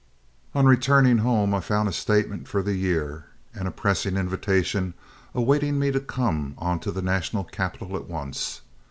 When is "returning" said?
0.65-1.19